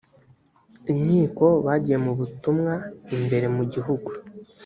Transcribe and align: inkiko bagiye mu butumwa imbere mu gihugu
inkiko 0.91 1.45
bagiye 1.65 1.97
mu 2.05 2.11
butumwa 2.19 2.73
imbere 3.15 3.45
mu 3.55 3.63
gihugu 3.73 4.09